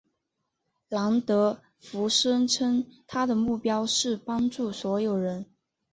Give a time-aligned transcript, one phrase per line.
[0.89, 5.45] 兰德福声称他的目标是帮助所有人。